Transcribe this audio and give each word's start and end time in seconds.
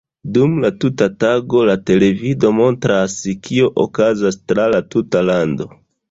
Dum 0.35 0.53
la 0.61 0.69
tuta 0.83 1.07
tago 1.23 1.59
la 1.69 1.73
televido 1.89 2.49
montras, 2.59 3.17
kio 3.49 3.69
okazas 3.83 4.39
tra 4.53 4.65
la 4.77 4.81
tuta 4.95 5.23
lando. 5.29 5.69